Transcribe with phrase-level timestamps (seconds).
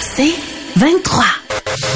[0.00, 0.34] C'est
[0.76, 1.45] 23.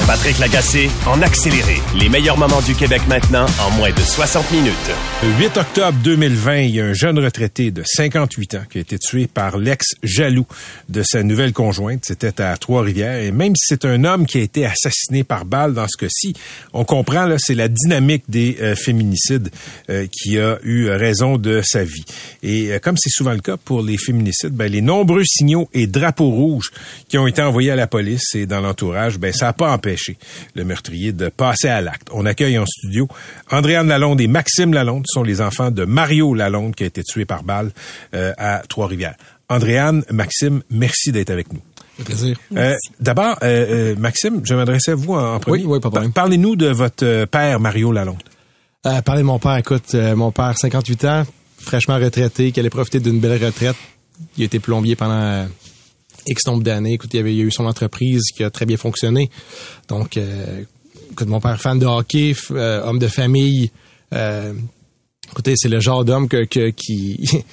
[0.07, 1.81] Patrick Lagacé en accéléré.
[1.99, 4.75] Les meilleurs moments du Québec maintenant en moins de 60 minutes.
[5.23, 8.81] Le 8 octobre 2020, il y a un jeune retraité de 58 ans qui a
[8.81, 10.47] été tué par l'ex jaloux
[10.89, 12.05] de sa nouvelle conjointe.
[12.05, 13.23] C'était à Trois-Rivières.
[13.23, 16.35] Et même si c'est un homme qui a été assassiné par balle dans ce cas-ci,
[16.73, 19.51] on comprend, là, c'est la dynamique des euh, féminicides
[19.89, 22.05] euh, qui a eu raison de sa vie.
[22.43, 25.87] Et euh, comme c'est souvent le cas pour les féminicides, ben, les nombreux signaux et
[25.87, 26.71] drapeaux rouges
[27.09, 30.17] qui ont été envoyés à la police et dans l'entourage, ben, ça n'a pas empêché
[30.55, 32.09] le meurtrier de passer à l'acte.
[32.13, 33.09] On accueille en studio
[33.51, 37.25] Andréane Lalonde et Maxime Lalonde, sont les enfants de Mario Lalonde qui a été tué
[37.25, 37.71] par balle
[38.15, 39.17] euh, à Trois-Rivières.
[39.49, 41.61] Andréane, Maxime, merci d'être avec nous.
[42.05, 42.39] plaisir.
[42.57, 45.65] Euh, D'abord, euh, Maxime, je m'adressais à vous en, en premier.
[45.65, 46.09] Oui, oui, pas de.
[46.09, 48.23] Parlez-nous de votre père, Mario Lalonde.
[48.83, 51.25] Parler de mon père, écoute, mon père, 58 ans,
[51.59, 53.77] fraîchement retraité, qui allait profiter d'une belle retraite.
[54.37, 55.47] Il a été plombier pendant
[56.27, 56.95] X nombre d'années.
[56.95, 59.31] Écoute, il, avait, il a eu son entreprise qui a très bien fonctionné.
[59.89, 60.63] Donc, euh,
[61.13, 63.71] écoute, mon père, fan de hockey, euh, homme de famille.
[64.13, 64.53] Euh,
[65.31, 67.21] écoutez, c'est le genre d'homme que, que- qui...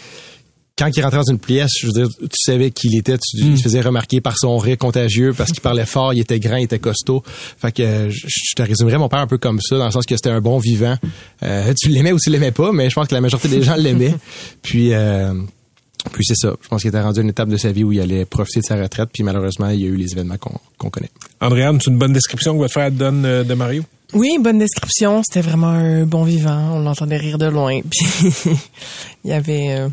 [0.80, 3.38] Quand il rentrait dans une pièce, je veux dire, tu savais qui il était, tu,
[3.38, 6.58] il se faisait remarquer par son rire contagieux, parce qu'il parlait fort, il était grand,
[6.58, 7.24] il était costaud.
[7.26, 9.92] Fait que euh, je, je te résumerais mon père un peu comme ça, dans le
[9.92, 10.96] sens que c'était un bon vivant.
[11.42, 13.76] Euh, tu l'aimais ou tu l'aimais pas, mais je pense que la majorité des gens
[13.80, 14.14] l'aimaient.
[14.62, 15.34] Puis euh,
[16.12, 16.56] puis c'est ça.
[16.62, 18.60] Je pense qu'il était rendu à une étape de sa vie où il allait profiter
[18.62, 19.10] de sa retraite.
[19.14, 21.12] Puis malheureusement, il y a eu les événements qu'on connaît.
[21.42, 23.84] Andréane, c'est une bonne description que votre frère donne euh, de Mario?
[24.14, 25.22] Oui, bonne description.
[25.24, 26.76] C'était vraiment un bon vivant.
[26.76, 27.82] On l'entendait rire de loin.
[27.90, 28.34] Puis
[29.24, 29.90] il y avait euh,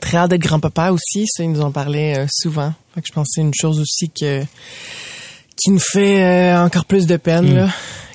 [0.00, 1.26] très hâte d'être grand-papa aussi.
[1.26, 2.72] Ça, ils nous en parlaient euh, souvent.
[2.94, 4.42] Fait que je pense que c'est une chose aussi que
[5.56, 7.54] qui nous fait euh, encore plus de peine.
[7.54, 7.68] Là,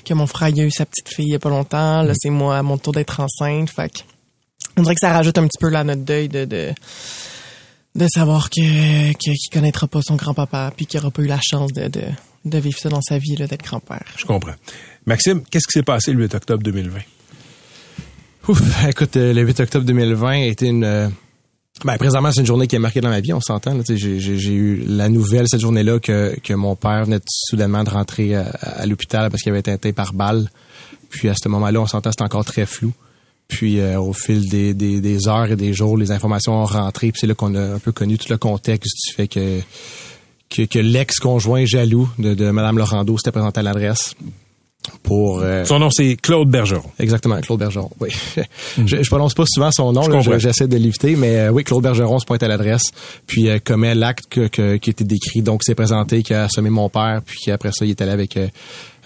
[0.05, 2.01] que mon frère il a eu sa petite fille il y a pas longtemps.
[2.01, 3.69] Là, c'est moi à mon tour d'être enceinte.
[3.69, 3.99] Fait que
[4.77, 6.69] on dirait que ça rajoute un petit peu là à notre deuil de de,
[7.95, 11.39] de savoir que que- qu'il connaîtra pas son grand-papa puis qu'il aura pas eu la
[11.41, 12.01] chance de, de
[12.45, 14.03] de vivre ça dans sa vie là, d'être grand-père.
[14.17, 14.53] Je comprends.
[15.05, 16.99] Maxime, qu'est-ce qui s'est passé le 8 octobre 2020?
[18.47, 20.83] Ouf, écoute, euh, le 8 octobre 2020 a été une...
[20.83, 21.07] euh,
[21.85, 23.79] ben, présentement, c'est une journée qui est marquée dans ma vie, on s'entend.
[23.87, 28.49] J'ai eu la nouvelle cette journée-là que, que mon père venait soudainement de rentrer à,
[28.49, 30.49] à l'hôpital parce qu'il avait été atteint par balle.
[31.11, 32.91] Puis à ce moment-là, on s'entend, c'était encore très flou.
[33.51, 37.11] Puis euh, au fil des, des, des heures et des jours, les informations ont rentré.
[37.11, 39.59] Puis c'est là qu'on a un peu connu tout le contexte du fait que
[40.49, 44.15] que, que l'ex-conjoint jaloux de, de Mme Laurando s'était présenté à l'adresse
[45.03, 45.39] pour...
[45.41, 46.89] euh, Son nom, c'est Claude Bergeron.
[46.99, 47.89] Exactement, Claude Bergeron.
[47.99, 48.09] Oui.
[48.85, 50.33] je, je prononce pas souvent son nom, Je là, comprends.
[50.33, 52.91] je- j'essaie de l'éviter, mais euh, oui, Claude Bergeron se pointe à l'adresse,
[53.27, 55.41] puis euh, commet l'acte que, que- qui était décrit.
[55.41, 58.35] Donc, c'est présenté qu'il a assommé mon père, puis après ça, il est allé avec
[58.37, 58.47] euh,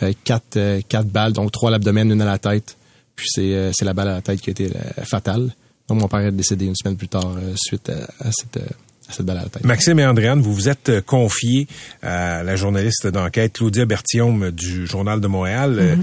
[0.03, 2.75] euh, quatre, euh, quatre balles, donc trois à l'abdomen, une à la tête.
[3.15, 5.53] Puis c'est euh, c'est la balle à la tête qui a été euh, fatale.
[5.87, 8.65] Donc, mon père est décédé une semaine plus tard euh, suite à, à cette, euh,
[9.07, 9.63] à cette balle à la tête.
[9.63, 11.67] Maxime et Andréane, vous vous êtes confiés
[12.01, 15.77] à la journaliste d'enquête Claudia Berthiaume du Journal de Montréal.
[15.79, 15.95] Euh,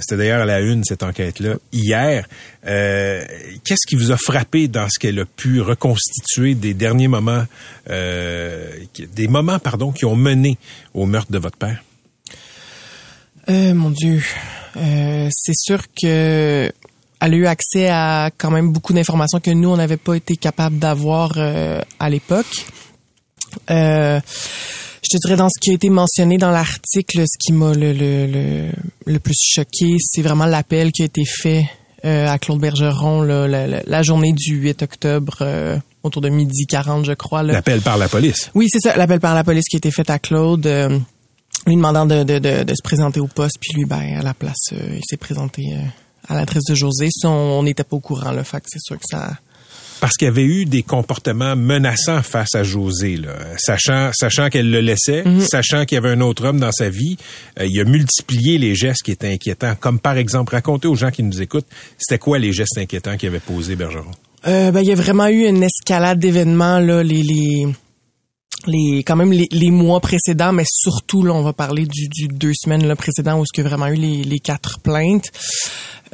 [0.00, 2.26] C'était d'ailleurs à la une, cette enquête-là, hier.
[2.66, 3.24] Euh,
[3.64, 7.44] Qu'est-ce qui vous a frappé dans ce qu'elle a pu reconstituer des derniers moments,
[7.90, 10.58] euh, qui- des moments, pardon, qui ont mené
[10.94, 11.82] au meurtre de votre père?
[13.48, 14.20] Euh, mon Dieu.
[14.78, 16.70] Euh, c'est sûr que
[17.20, 20.36] elle a eu accès à quand même beaucoup d'informations que nous, on n'avait pas été
[20.36, 22.46] capable d'avoir euh, à l'époque.
[23.70, 24.20] Euh,
[25.02, 27.92] je te dirais dans ce qui a été mentionné dans l'article, ce qui m'a le,
[27.92, 28.68] le, le,
[29.06, 31.64] le plus choqué, c'est vraiment l'appel qui a été fait
[32.04, 36.28] euh, à Claude Bergeron là, la, la- la journée du 8 octobre, euh, autour de
[36.28, 37.42] midi 40, je crois.
[37.42, 38.50] L'appel par la police.
[38.54, 40.66] Oui, c'est ça, l'appel par la police qui a été fait à Claude,
[41.66, 44.32] lui demandant de, de, de, de se présenter au poste, puis lui, ben, à la
[44.32, 45.80] place, euh, il s'est présenté euh,
[46.26, 47.08] à l'adresse de José.
[47.10, 49.36] Ça, on n'était pas au courant, le fait que c'est sûr que ça...
[50.00, 53.34] Parce qu'il y avait eu des comportements menaçants face à José, là.
[53.58, 57.16] sachant, sachant qu'elle le laissait, sachant qu'il y avait un autre homme dans sa vie,
[57.58, 59.74] euh, il a multiplié les gestes qui étaient inquiétants.
[59.74, 61.66] Comme par exemple, racontez aux gens qui nous écoutent,
[61.98, 64.12] c'était quoi les gestes inquiétants qu'il avait posés Bergeron?
[64.44, 67.22] Ben, il y a vraiment eu une escalade d'événements, là, les...
[67.22, 67.66] les
[68.66, 72.28] les quand même les, les mois précédents mais surtout là on va parler du, du
[72.28, 75.30] deux semaines là, précédent où ce a vraiment eu les, les quatre plaintes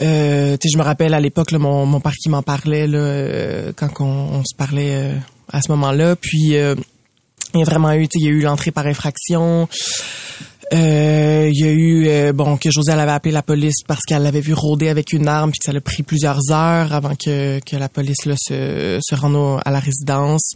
[0.00, 3.88] euh, je me rappelle à l'époque mon, mon père qui m'en parlait là euh, quand
[4.00, 5.14] on, on se parlait euh,
[5.52, 6.74] à ce moment-là puis euh,
[7.54, 9.68] Il y a vraiment eu, tu sais, il y a eu l'entrée par infraction.
[10.74, 14.22] Euh, il y a eu euh, bon que José avait appelé la police parce qu'elle
[14.22, 17.60] l'avait vu rôder avec une arme puis que ça a pris plusieurs heures avant que,
[17.60, 20.52] que la police là, se, se rende au- à la résidence.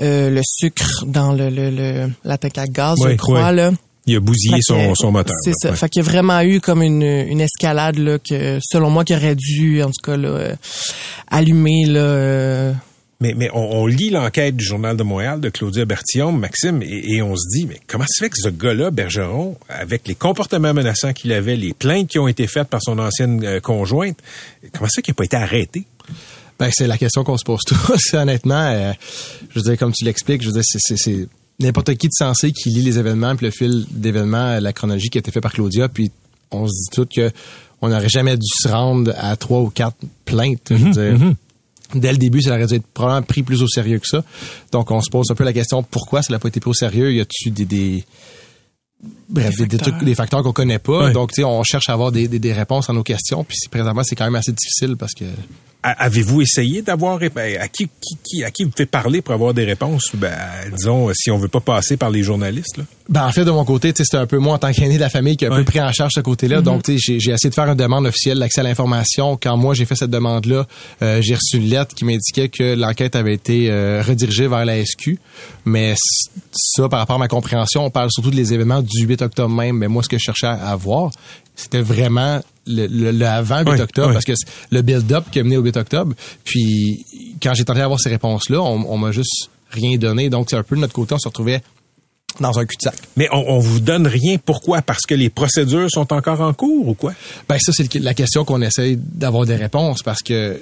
[0.00, 3.52] Euh, le sucre dans le, le, le la tank à gaz, Ouais, je crois ouais.
[3.54, 3.72] là.
[4.06, 5.36] Il a bousillé son, son moteur.
[5.42, 5.70] C'est ça.
[5.70, 5.76] ouais.
[5.76, 9.14] Fait qu'il y a vraiment eu comme une, une escalade là que selon moi qui
[9.14, 10.54] aurait dû en tout cas là euh,
[11.30, 12.74] allumer là.
[13.24, 17.14] Mais, mais on, on lit l'enquête du Journal de Montréal de Claudia Bertillon, Maxime, et,
[17.14, 20.74] et on se dit, mais comment se fait que ce gars-là, Bergeron, avec les comportements
[20.74, 24.18] menaçants qu'il avait, les plaintes qui ont été faites par son ancienne euh, conjointe,
[24.74, 25.84] comment ça fait qu'il n'a pas été arrêté?
[26.58, 28.66] Ben, c'est la question qu'on se pose tous, honnêtement.
[28.68, 28.92] euh,
[29.48, 31.28] je veux dire, comme tu l'expliques, je veux dire, c'est-
[31.60, 35.16] n'importe qui de sensé qui lit les événements, puis le fil d'événements, la chronologie qui
[35.16, 36.10] a été fait par Claudia, puis
[36.50, 37.30] on se dit tout que
[37.80, 40.68] on n'aurait jamais dû se rendre à trois ou quatre plaintes.
[40.70, 41.34] Je veux dire,
[41.94, 44.24] Dès le début, ça aurait dû être probablement pris plus au sérieux que ça.
[44.72, 46.74] Donc, on se pose un peu la question pourquoi ça n'a pas été pris au
[46.74, 47.12] sérieux?
[47.12, 48.04] Y a-tu des, des
[49.28, 51.10] bref, des, trucs, des facteurs qu'on connaît pas?
[51.10, 53.44] Donc, tu sais, on cherche à avoir des, des, des réponses à nos questions.
[53.44, 55.24] Puis, présentement, c'est quand même assez difficile parce que
[55.86, 59.52] Avez-vous essayé d'avoir ben, à qui, qui, qui- à qui vous fait parler pour avoir
[59.52, 60.10] des réponses?
[60.14, 60.32] Ben,
[60.74, 62.84] disons si on veut pas passer par les journalistes là.
[63.10, 65.10] Ben, en fait, de mon côté, c'était un peu moi en tant qu'aîné de la
[65.10, 65.58] famille qui a un Ouais.
[65.58, 66.62] peu pris en charge ce côté-là.
[66.62, 69.36] Donc, tu sais, j'ai- essayé de faire une demande officielle d'accès à l'information.
[69.40, 70.66] Quand moi, j'ai fait cette demande-là,
[71.02, 74.78] euh, j'ai reçu une lettre qui m'indiquait que l'enquête avait été euh, redirigée vers la
[74.82, 75.18] SQ.
[75.66, 75.94] Mais
[76.52, 79.76] ça, par rapport à ma compréhension, on parle surtout des événements du 8 octobre même.
[79.76, 81.10] Mais moi, ce que je cherchais à voir,
[81.56, 85.38] c'était vraiment le, le- le avant 8 Ouais, octobre, parce que c'est le build-up qui
[85.40, 86.14] a mené au 8 octobre.
[86.44, 87.04] Puis,
[87.42, 90.30] quand j'ai tenté d'avoir ces réponses-là, on, on m'a juste rien donné.
[90.30, 91.62] Donc, c'est un peu de notre côté, on se retrouvait
[92.40, 92.96] dans un cul-de-sac.
[93.16, 94.38] Mais on, on vous donne rien.
[94.44, 94.82] Pourquoi?
[94.82, 97.12] Parce que les procédures sont encore en cours ou quoi?
[97.48, 100.60] Ben ça c'est la question qu'on essaye d'avoir des réponses parce que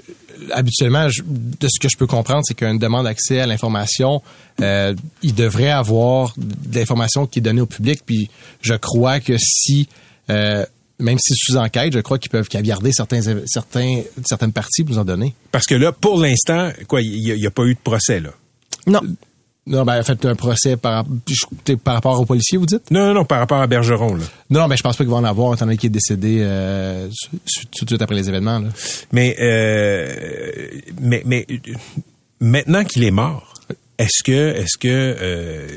[0.50, 4.20] habituellement je- de ce que je peux comprendre c'est qu'une demande d'accès à l'information
[4.60, 8.28] euh, il devrait avoir de l'information qui est donnée au public puis
[8.60, 9.88] je crois que si
[10.28, 10.66] euh,
[11.02, 15.00] même si sous enquête je crois qu'ils peuvent caviarder certains certains certaines parties pour nous
[15.00, 15.34] en donner.
[15.50, 18.30] Parce que là, pour l'instant, quoi, il n'y a, pas eu de procès là.
[18.86, 19.00] Non,
[19.66, 21.04] Non ben en fait un procès par
[21.84, 22.90] par rapport aux policiers vous dites?
[22.90, 24.24] Non, non, non, par rapport à Bergeron là.
[24.50, 27.08] Non mais je pense pas qu'il va en avoir étant donné qu'il est décédé euh,
[27.76, 28.68] tout de suite après les événements là.
[29.12, 31.46] Mais, euh, mais, mais
[32.40, 33.54] maintenant qu'il est mort,
[33.98, 35.68] est-ce que, est-ce que, euh,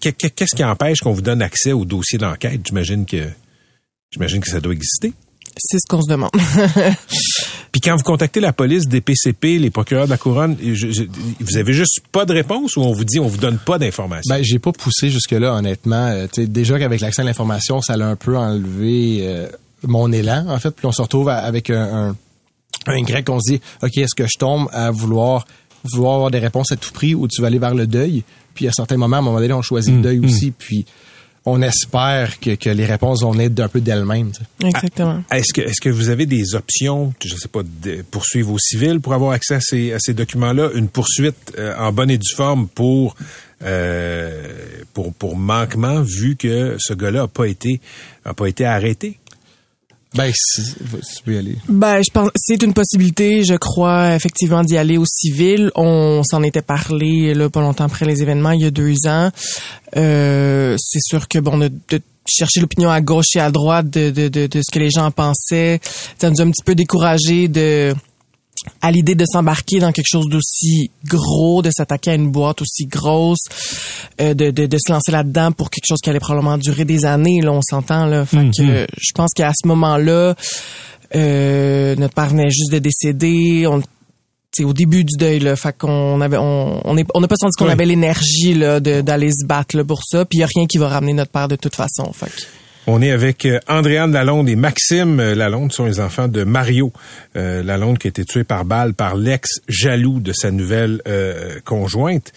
[0.00, 2.60] que- que- qu'est-ce qui empêche qu'on vous donne accès au dossier d'enquête?
[2.66, 3.28] J'imagine que,
[4.14, 5.12] j'imagine que ça doit exister.
[5.58, 6.30] c'est ce qu'on se demande.
[7.72, 11.02] Puis quand vous contactez la police, des PCP, les procureurs de la couronne, je- je-
[11.40, 14.32] vous avez juste pas de réponse ou on vous dit on vous donne pas d'informations?
[14.34, 16.06] Ben, j'ai pas poussé jusque-là, honnêtement.
[16.06, 19.48] Euh, tu sais, déjà qu'avec l'accès à l'information, ça l'a un peu enlevé euh,
[19.82, 20.70] mon élan, en fait.
[20.70, 22.16] Puis on se retrouve à- avec un, un,
[22.86, 25.44] un grec, on se dit, OK, est-ce que je tombe à vouloir
[25.92, 28.22] vouloir avoir des réponses à tout prix ou tu vas aller vers le deuil?
[28.54, 30.52] Puis à certains moments, à un moment donné, on choisit le deuil aussi.
[30.52, 30.86] Puis
[31.46, 34.32] on espère que, que les réponses vont naître d'un peu d'elles-mêmes.
[34.32, 34.68] tu sais.
[34.68, 35.22] Exactement.
[35.30, 39.00] Est-ce que, est-ce que vous avez des options, je sais pas, de poursuivre au civil
[39.00, 42.34] pour avoir accès à ces, à ces documents-là, une poursuite euh, en bonne et due
[42.34, 43.14] forme pour,
[43.62, 44.48] euh,
[44.94, 47.80] pour, pour manquement, vu que ce gars-là a pas été,
[48.24, 49.18] a pas été arrêté?
[50.14, 51.56] Ben, si, tu peux y aller.
[51.68, 55.70] Ben, je pense c'est une possibilité, je crois, effectivement, d'y aller au civil.
[55.74, 59.30] On s'en était parlé là pas longtemps après les événements, il y a deux ans.
[59.96, 61.70] Euh, c'est sûr que bon, de,
[62.26, 65.10] chercher l'opinion à gauche et à droite de, de, de, de ce que les gens
[65.10, 65.80] pensaient,
[66.18, 67.94] ça nous a un petit peu découragé de
[68.80, 72.86] à l'idée de s'embarquer dans quelque chose d'aussi gros, de s'attaquer à une boîte aussi
[72.86, 73.44] grosse,
[74.20, 77.04] euh, de, de, de se lancer là-dedans pour quelque chose qui allait probablement durer des
[77.04, 78.24] années, là, on s'entend, là.
[78.26, 80.34] Fait que euh, je pense qu'à ce moment-là,
[81.14, 83.82] euh, notre père venait juste de décéder, on
[84.56, 87.34] c'est au début du deuil là fait qu'on avait on on est- on n'a pas
[87.34, 87.72] senti qu'on Oui.
[87.72, 90.78] avait l'énergie là d'aller se battre là pour ça puis il y a rien qui
[90.78, 92.42] va ramener notre père de toute façon fait que-
[92.86, 96.92] On est avec euh, Andréane Lalonde et Maxime euh, Lalonde, sont les enfants de Mario
[97.36, 101.00] euh, Lalonde qui a été tué par balle par l'ex jaloux de sa nouvelle
[101.64, 102.32] conjointe.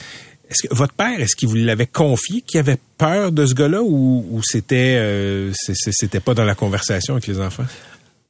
[0.49, 3.81] Est-ce que votre père, est-ce qu'il vous l'avait confié, qu'il avait peur de ce gars-là
[3.83, 7.65] ou, c'était euh, c'était pas dans la conversation avec les enfants?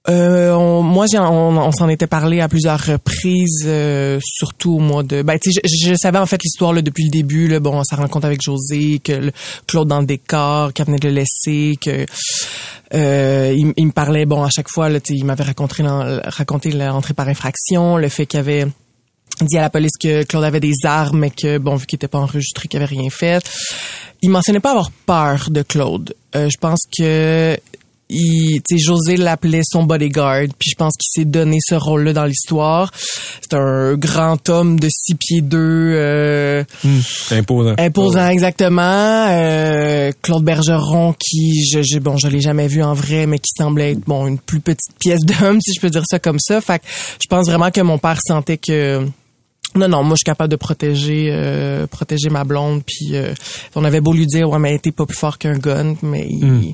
[0.09, 5.21] Euh, on- moi, on, s'en était parlé à plusieurs reprises, euh, surtout au mois de.
[5.21, 7.47] Ben, tu je, savais en fait l'histoire depuis le début.
[7.49, 9.31] Là, bon, sa rencontre avec José, que le-
[9.67, 12.05] Claude dans le décor, qu'elle venait de le laisser, que
[12.93, 14.87] euh, il, me parlait bon à chaque fois.
[14.87, 18.65] Là, il m'avait raconté raconté l'entrée par infraction, le fait qu'il avait
[19.41, 22.07] dit à la police que Claude avait des armes, mais que bon vu qu'il était
[22.07, 23.43] pas enregistré, qu'il avait rien fait.
[24.21, 26.15] Il mentionnait pas avoir peur de Claude.
[26.33, 27.57] Je pense que
[28.09, 32.13] il, tu sais, José l'appelait son bodyguard, puis je pense qu'il s'est donné ce rôle-là
[32.13, 32.91] dans l'histoire.
[33.41, 35.57] C'est un grand homme de six pieds deux,
[35.95, 36.63] euh,
[37.31, 37.75] Imposant.
[37.77, 39.27] imposant exactement.
[39.29, 43.51] Euh, Claude Bergeron, qui, je, je, bon, je l'ai jamais vu en vrai, mais qui
[43.57, 46.61] semblait être bon une plus petite pièce d'homme, si je peux dire ça comme ça.
[46.61, 46.85] Fait que
[47.21, 49.05] je pense vraiment que mon père sentait que
[49.75, 52.83] non, non, moi je suis capable de protéger, euh, protéger ma blonde.
[52.85, 53.33] Puis euh,
[53.75, 56.73] on avait beau lui dire, ouais, mais t'es pas plus fort qu'un gun, mais il-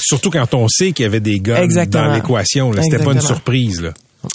[0.00, 2.08] Surtout quand on sait qu'il y avait des Exactement.
[2.08, 2.72] dans l'équation.
[2.72, 2.82] là.
[2.82, 3.80] C'était pas une surprise.
[3.82, 3.92] Là.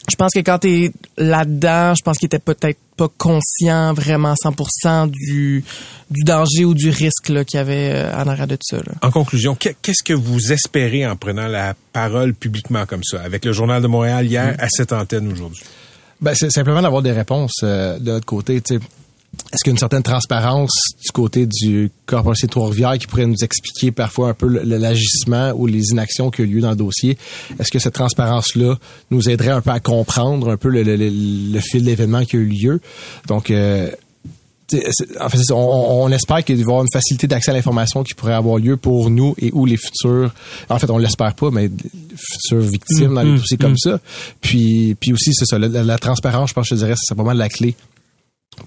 [0.10, 5.10] je pense que quand t'es là-dedans, je pense qu'il était peut-être pas conscient vraiment 100%
[5.10, 5.63] du
[6.12, 8.77] du danger ou du risque qu'il y avait euh, en arrière de ça.
[8.77, 8.94] Là.
[9.01, 13.44] En conclusion, que- qu'est-ce que vous espérez en prenant la parole publiquement comme ça, avec
[13.46, 15.63] le Journal de Montréal hier à cette antenne aujourd'hui?
[16.24, 18.56] Ben, c'est simplement d'avoir des réponses euh, de notre côté.
[18.56, 18.77] Est-ce
[19.63, 20.72] qu'il y a une certaine transparence
[21.03, 25.51] du côté du corps policier de Trois-Rivières qui pourrait nous expliquer parfois un peu l'agissement
[25.56, 27.18] ou les inactions qui ont eu lieu dans le dossier?
[27.60, 28.75] Est-ce que cette transparence-là
[29.12, 31.10] nous aiderait un peu à comprendre un peu le, le- le-
[31.51, 32.80] le fil d'événements qui a eu lieu?
[33.27, 33.89] Donc, euh,
[35.20, 38.13] en fait, on, on espère qu'il va y avoir une facilité d'accès à l'information qui
[38.13, 40.34] pourrait avoir lieu pour nous et ou les futurs.
[40.70, 41.70] En fait, on l'espère pas, mais
[42.15, 44.00] futures victimes dans les dossiers comme ça.
[44.42, 47.38] Puis, puis aussi, c'est ça, la, transparence, je pense, que je dirais, c'est pas mal
[47.38, 47.75] la clé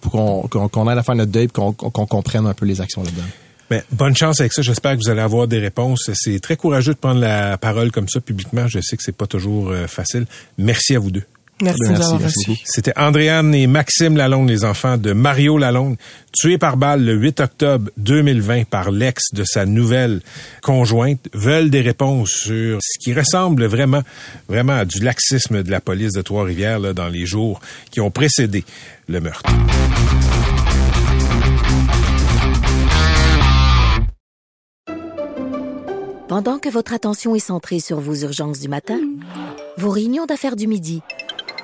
[0.00, 2.66] pour qu'on qu'on qu'on aille à faire notre deuil et qu'on qu'on- comprenne un peu
[2.66, 3.22] les actions là-dedans.
[3.68, 4.62] Ben, bonne chance avec ça.
[4.62, 6.10] J'espère que vous allez avoir des réponses.
[6.14, 8.68] C'est très courageux de prendre la parole comme ça publiquement.
[8.68, 10.26] Je sais que c'est pas toujours euh, facile.
[10.56, 11.25] Merci à vous deux.
[11.62, 12.60] Merci, beaucoup.
[12.64, 15.96] C'était Andréane et Maxime Lalonde, les enfants de Mario Lalonde,
[16.38, 20.20] tués par balle le 8 octobre 2020 par l'ex de sa nouvelle
[20.62, 24.02] conjointe, veulent des réponses sur ce qui ressemble vraiment,
[24.48, 27.60] vraiment à du laxisme de la police de Trois-Rivières là, dans les jours
[27.90, 28.64] qui ont précédé
[29.08, 29.50] le meurtre.
[36.28, 38.98] Pendant que votre attention est centrée sur vos urgences du matin,
[39.78, 41.00] vos réunions d'affaires du midi,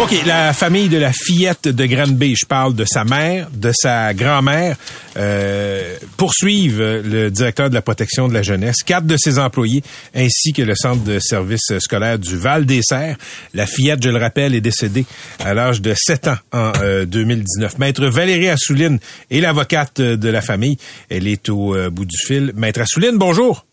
[0.00, 4.14] OK, la famille de la fillette de Granby, je parle de sa mère, de sa
[4.14, 4.78] grand-mère,
[5.18, 9.82] euh, poursuivent euh, le directeur de la protection de la jeunesse, quatre de ses employés,
[10.14, 13.18] ainsi que le centre de service scolaire du Val-des-Serres.
[13.52, 15.04] La fillette, je le rappelle, est décédée
[15.38, 17.76] à l'âge de 7 ans en euh, 2019.
[17.76, 20.78] Maître Valérie Assouline est l'avocate de la famille.
[21.10, 22.52] Elle est au euh, bout du fil.
[22.56, 23.66] Maître Assouline, bonjour.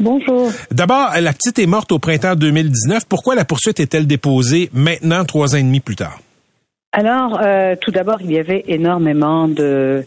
[0.00, 0.52] Bonjour.
[0.70, 3.06] D'abord, la petite est morte au printemps 2019.
[3.08, 6.20] Pourquoi la poursuite est-elle déposée maintenant, trois ans et demi plus tard?
[6.92, 10.02] Alors, euh, tout d'abord, il y avait énormément de...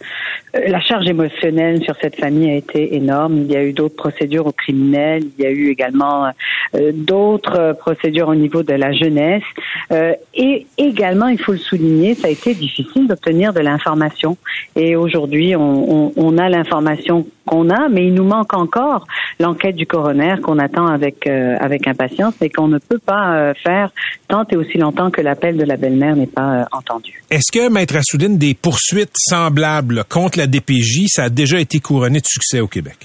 [0.56, 3.38] euh, La charge émotionnelle sur cette famille a été énorme.
[3.38, 5.24] Il y a eu d'autres procédures au criminel.
[5.38, 6.26] Il y a eu également
[6.74, 9.44] euh, d'autres euh, procédures au niveau de la jeunesse.
[9.92, 14.38] Euh, et également, il faut le souligner, ça a été difficile d'obtenir de l'information.
[14.76, 19.06] Et aujourd'hui, on, on, on a l'information qu'on a, mais il nous manque encore
[19.40, 23.92] l'enquête du coroner qu'on attend avec euh, avec impatience et qu'on ne peut pas faire
[24.28, 27.22] tant et aussi longtemps que l'appel de la belle-mère n'est pas entendu.
[27.30, 32.20] Est-ce que, Maître Assouline, des poursuites semblables contre la DPJ, ça a déjà été couronné
[32.20, 32.98] de succès au Québec?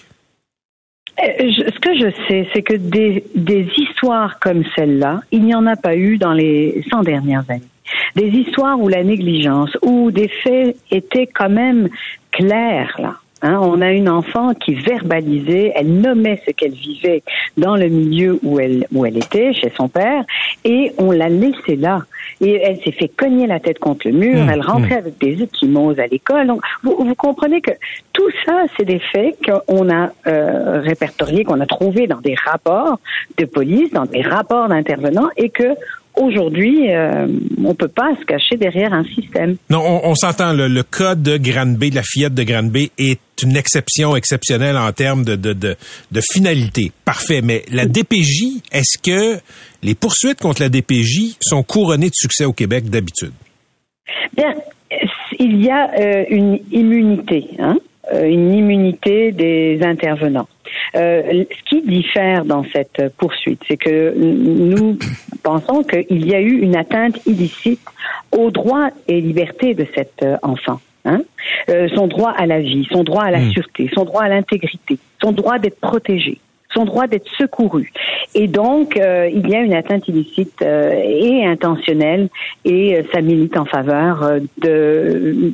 [1.19, 5.67] Je- ce que je sais, c'est que des, des histoires comme celle-là, il n'y en
[5.67, 7.63] a pas eu dans les 100 dernières années.
[8.15, 11.89] Des histoires où la négligence, où des faits étaient quand même
[12.33, 13.15] clairs, là.
[13.47, 17.23] Hein, on a une enfant qui verbalisait, elle nommait ce qu'elle vivait
[17.57, 20.25] dans le milieu où elle où elle était, chez son père,
[20.65, 22.03] et on l'a laissée là.
[22.41, 24.45] Et elle s'est fait cogner la tête contre le mur.
[24.45, 26.49] Mmh, elle rentrait avec des échymoses à l'école.
[26.49, 27.71] Donc, vous, vous comprenez que
[28.13, 32.99] tout ça, c'est des faits qu'on a euh, répertoriés, qu'on a trouvés dans des rapports
[33.39, 35.69] de police, dans des rapports d'intervenants, et que
[36.17, 37.27] aujourd'hui, euh,
[37.63, 39.57] on peut pas se cacher derrière un système.
[39.71, 43.21] Non, on, on s'entend, le, le cas de Granby, de la fillette de Granby, est
[43.43, 45.77] une exception exceptionnelle en termes de, de, de,
[46.11, 46.93] de finalité.
[47.05, 47.41] Parfait.
[47.43, 49.41] Mais la DPJ, est-ce que
[49.83, 53.33] les poursuites contre la DPJ sont couronnées de succès au Québec d'habitude?
[54.37, 54.55] Bien,
[55.39, 57.77] il y a euh, une immunité, hein,
[58.13, 60.49] euh, une immunité des intervenants.
[60.95, 64.99] Euh, ce qui diffère dans cette poursuite, c'est que nous
[65.51, 67.87] pensons qu'il y a eu une atteinte illicite
[68.37, 70.81] aux droits et libertés de cet euh, enfant.
[71.05, 71.21] Hein?
[71.69, 73.51] Euh, son droit à la vie, son droit à la Mm.
[73.53, 76.39] sûreté, son droit à l'intégrité, son droit d'être protégé,
[76.75, 77.93] son droit d'être secouru.
[78.35, 82.29] Et donc, euh, il y a une atteinte illicite euh, et intentionnelle,
[82.65, 84.15] et ça milite en faveur
[84.59, 85.53] de,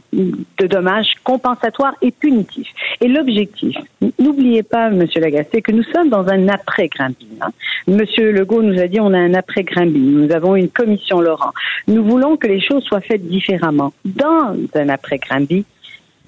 [0.61, 2.73] de dommages compensatoires et punitifs.
[3.03, 3.77] Et l'objectif,
[4.19, 7.32] n'oubliez pas, Monsieur Lagacé, que nous sommes dans un après-Grimby.
[7.43, 7.53] Hein.
[7.87, 9.99] Monsieur Legault nous a dit on a un après-Grimby.
[10.01, 11.53] Nous avons une commission Laurent.
[11.89, 13.93] Nous voulons que les choses soient faites différemment.
[14.05, 15.65] Dans un après-Grimby,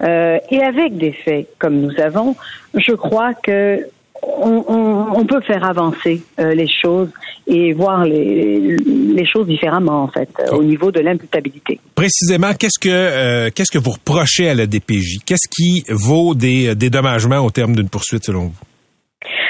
[0.03, 2.35] euh, et avec des faits comme nous avons,
[2.75, 3.79] je crois que
[4.21, 7.09] on, on- on peut faire avancer euh, les choses
[7.47, 11.79] et voir les, les choses différemment en fait euh, au niveau de l'imputabilité.
[11.93, 16.75] Précisément, qu'est-ce que euh, qu'est-ce que vous reprochez à la DPJ Qu'est-ce qui vaut des
[16.75, 18.53] dédommagements au terme d'une poursuite selon vous?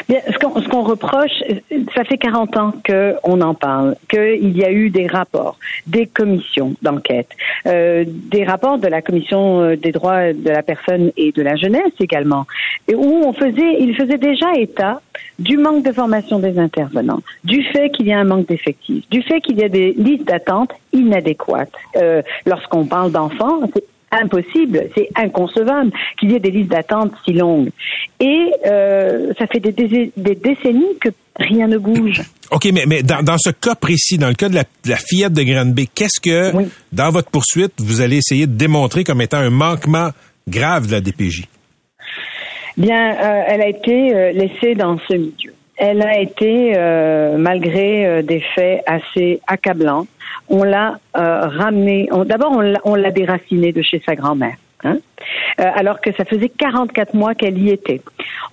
[0.08, 1.44] Bien, ce qu'on qu'on reproche,
[1.96, 6.76] ça fait 40 ans qu'on en parle, qu'il y a eu des rapports, des commissions
[6.82, 7.30] d'enquête,
[7.68, 11.56] euh, des rapports de la commission euh, des droits de la personne et de la
[11.56, 12.46] jeunesse également,
[12.94, 15.02] où on faisait, il faisait déjà état
[15.40, 19.22] du manque de formation des intervenants, du fait qu'il y a un manque d'effectifs, du
[19.22, 21.72] fait qu'il y a des listes d'attente inadéquates.
[21.98, 23.84] Euh, Lorsqu'on parle d'enfants, c'est
[24.22, 27.70] impossible, c'est inconcevable qu'il y ait des listes d'attente si longues.
[28.20, 32.22] Et euh, ça fait des, dé- des décennies que rien ne bouge.
[32.52, 34.98] OK, mais, mais dans, dans ce cas précis, dans le cas de la, de la
[34.98, 36.66] fillette de Granby, qu'est-ce que, Oui.
[36.92, 40.10] dans votre poursuite, vous allez essayer de démontrer comme étant un manquement
[40.48, 41.46] grave de la DPJ?
[42.78, 45.54] Bien, euh, elle a été euh, laissée dans ce milieu.
[45.78, 50.08] Elle a été, euh, malgré euh, des faits assez accablants,
[50.50, 52.08] on l'a euh, ramenée.
[52.26, 54.56] D'abord, on l'a- on l'a déracinée de chez sa grand-mère.
[54.84, 54.98] hein,
[55.60, 58.02] euh, alors que ça faisait 44 mois qu'elle y était.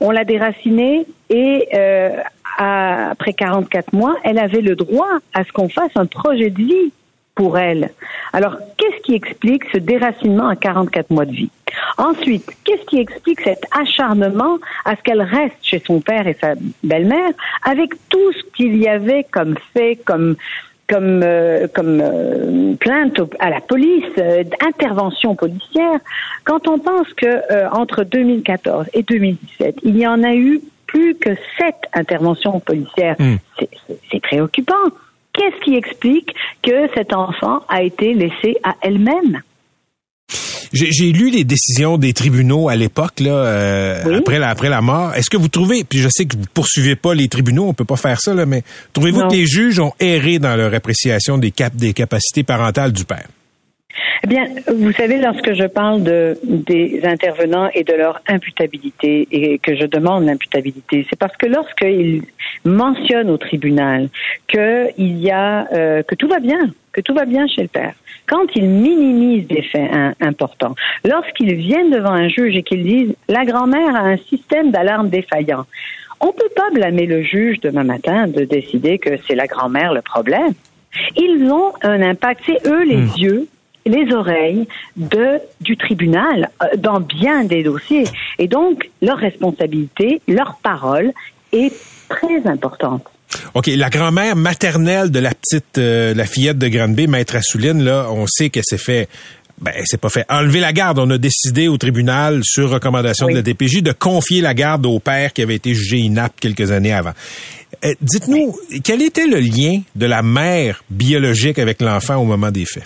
[0.00, 2.10] On l'a déracinée et euh,
[2.58, 6.56] à- après 44 mois, elle avait le droit à ce qu'on fasse un projet de
[6.56, 6.92] vie
[7.34, 7.90] pour elle.
[8.32, 11.50] Alors, qu'est-ce qui explique ce déracinement à 44 mois de vie?
[11.98, 16.54] Ensuite, qu'est-ce qui explique cet acharnement à ce qu'elle reste chez son père et sa
[16.82, 20.36] belle-mère avec tout ce qu'il y avait comme fait, comme
[20.88, 25.98] comme euh, comme euh, plainte à la police, euh, intervention policière?
[26.44, 31.14] Quand on pense que euh, entre 2014 et 2017, il y en a eu plus
[31.14, 33.36] que sept interventions policières, Hmm.
[34.10, 34.74] c'est préoccupant.
[35.32, 39.40] Qu'est-ce qui explique que cet enfant a été laissé à elle-même?
[40.72, 44.16] J'ai j'ai lu les décisions des tribunaux à l'époque, là, euh, Oui.
[44.16, 45.14] après, la, après la mort.
[45.14, 47.84] Est-ce que vous trouvez, puis je sais que vous poursuivez pas les tribunaux, on peut
[47.84, 51.50] pas faire ça, là, mais trouvez-vous que les juges ont erré dans leur appréciation des,
[51.50, 53.26] cap des capacités parentales du père?
[54.24, 59.58] Eh bien, vous savez, lorsque je parle de, des intervenants et de leur imputabilité et
[59.58, 62.22] que je demande l'imputabilité, c'est parce que lorsqu'ils
[62.64, 64.08] mentionnent au tribunal
[64.48, 67.94] qu'il y a euh, que tout va bien, que tout va bien chez le père,
[68.26, 70.74] quand ils minimisent des faits im- importants,
[71.04, 75.66] lorsqu'ils viennent devant un juge et qu'ils disent la grand-mère a un système d'alarme défaillant,
[76.20, 80.02] on peut pas blâmer le juge demain matin de décider que c'est la grand-mère le
[80.02, 80.52] problème.
[81.16, 83.48] Ils ont un impact, c'est eux les yeux
[83.86, 84.66] les oreilles
[84.96, 88.04] de du tribunal euh, dans bien des dossiers
[88.38, 91.12] et donc leur responsabilité, leur parole
[91.52, 91.72] est
[92.08, 93.04] très importante.
[93.54, 98.08] OK, la grand-mère maternelle de la petite, euh, la fillette de Granby, Maître Assouline, là,
[98.10, 99.08] on sait qu'elle s'est fait,
[99.58, 100.98] ben, s'est pas fait enlever la garde.
[100.98, 103.32] On a décidé au tribunal, sur recommandation Oui.
[103.32, 106.70] de la DPJ, de confier la garde au père qui avait été jugé inapte quelques
[106.72, 107.12] années avant.
[107.86, 112.66] Euh, Dites-nous, quel était le lien de la mère biologique avec l'enfant au moment des
[112.66, 112.84] faits?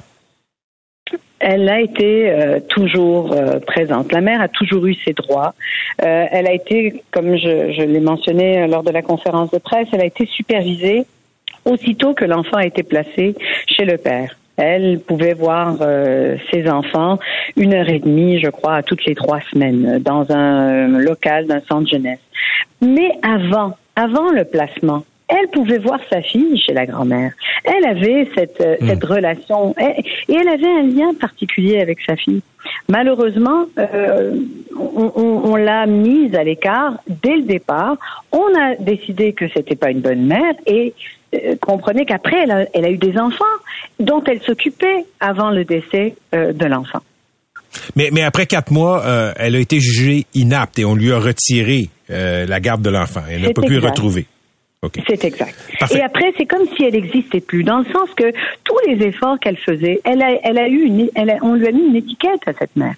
[1.48, 4.10] Elle a été euh, toujours euh, présente.
[4.10, 5.54] La mère a toujours eu ses droits.
[6.02, 9.58] Euh, elle a été, comme je, je l'ai mentionné euh, lors de la conférence de
[9.58, 11.06] presse, elle a été supervisée
[11.64, 13.36] aussitôt que l'enfant a été placé
[13.68, 14.36] chez le père.
[14.56, 17.20] Elle pouvait voir euh, ses enfants
[17.56, 21.46] une heure et demie, je crois, à toutes les trois semaines, euh, dans un local
[21.46, 22.18] d'un centre jeunesse.
[22.80, 27.32] Mais avant, avant le placement, elle pouvait voir sa fille chez la grand-mère.
[27.64, 32.14] Elle avait cette, euh, cette relation et, et elle avait un lien particulier avec sa
[32.16, 32.42] fille.
[32.88, 34.36] Malheureusement, euh,
[34.78, 37.96] on, on- on l'a mise à l'écart dès le départ.
[38.32, 40.94] On a décidé que c'était pas une bonne mère et
[41.34, 43.44] euh, comprenez qu'après elle a, elle a eu des enfants
[43.98, 47.00] dont elle s'occupait avant le décès euh, de l'enfant.
[47.94, 51.18] Mais, mais après quatre mois, euh, elle a été jugée inapte et on lui a
[51.18, 53.20] retiré euh, la garde de l'enfant.
[53.30, 53.90] Elle n'a pas pu exact.
[53.90, 54.26] retrouver.
[54.82, 55.00] OK.
[55.08, 55.54] C'est exact.
[55.80, 55.98] Parfait.
[55.98, 58.30] Et après, c'est comme si elle n'existait plus, dans le sens que
[58.64, 61.66] tous les efforts qu'elle faisait, elle a, elle a eu une, elle a- on lui
[61.66, 62.94] a mis une étiquette à cette mère.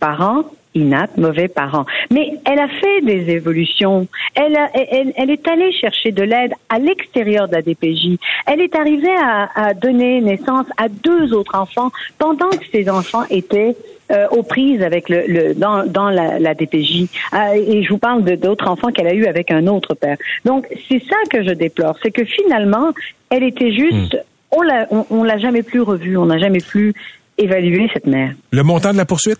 [0.00, 1.84] Parent inapte, mauvais parent.
[2.12, 4.06] Mais elle a fait des évolutions.
[4.34, 8.18] Elle, a- elle, elle est allée chercher de l'aide à l'extérieur de la DPJ.
[8.46, 13.24] Elle est arrivée à, à donner naissance à deux autres enfants pendant que ces enfants
[13.30, 13.74] étaient
[14.10, 17.06] euh, aux prises avec le, le dans, dans la, la DPJ.
[17.32, 20.16] Ah, et je vous parle de d'autres enfants qu'elle a eu avec un autre père.
[20.44, 22.92] Donc c'est ça que je déplore, c'est que finalement
[23.30, 24.18] elle était juste,
[24.50, 26.92] on l'a on, on l'a jamais plus revue, on n'a jamais plus
[27.38, 28.34] évalué cette mère.
[28.50, 29.38] Le montant de la poursuite?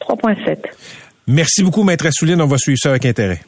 [0.00, 0.58] 3.7.
[1.26, 2.40] Merci beaucoup, Maître Assouline.
[2.42, 3.40] On va suivre ça avec intérêt.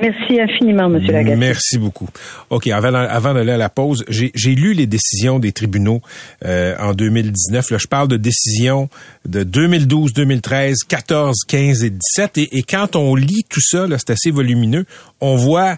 [0.00, 1.36] Merci infiniment, Monsieur Lagacé.
[1.36, 2.08] Merci beaucoup.
[2.50, 6.00] OK, avant, avant d'aller à la pause, j'ai lu les décisions des tribunaux
[6.44, 7.70] euh, en 2019.
[7.70, 8.88] Là, je parle de décisions
[9.26, 12.38] de 2012, 2013, 14, 15 et 17.
[12.38, 14.84] Et, et quand on lit tout ça, c'est assez volumineux,
[15.20, 15.76] on voit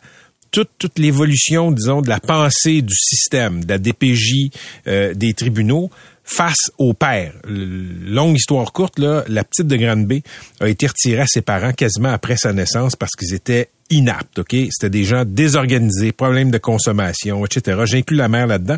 [0.51, 4.51] toute, toute l'évolution, disons, de la pensée du système, de la DPJ,
[4.87, 5.91] euh, des tribunaux
[6.25, 7.33] face au père.
[7.47, 10.23] Longue histoire courte, là, la petite de Grande-Bay
[10.61, 14.55] a été retirée à ses parents quasiment après sa naissance parce qu'ils étaient inaptes, OK?
[14.71, 17.83] C'était des gens désorganisés, problèmes de consommation, etc.
[17.85, 18.77] J'inclus la mère là-dedans.